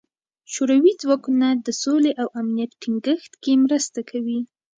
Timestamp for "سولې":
1.83-2.11